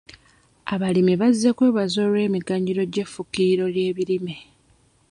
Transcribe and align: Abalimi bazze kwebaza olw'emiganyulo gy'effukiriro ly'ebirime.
Abalimi 0.73 1.13
bazze 1.21 1.49
kwebaza 1.57 1.97
olw'emiganyulo 2.07 2.81
gy'effukiriro 2.93 3.65
ly'ebirime. 3.75 4.35